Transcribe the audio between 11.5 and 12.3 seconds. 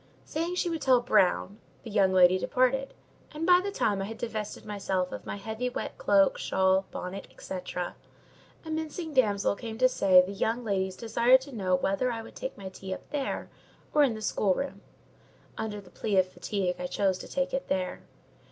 know whether I